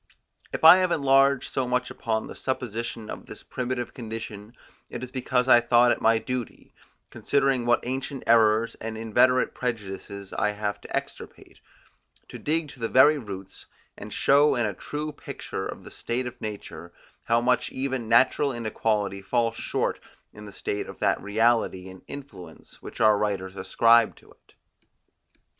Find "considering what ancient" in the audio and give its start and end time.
7.11-8.23